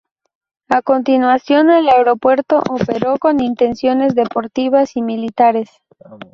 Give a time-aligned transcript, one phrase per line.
[0.69, 5.69] A continuación el aeropuerto operó con intenciones deportivas y militares.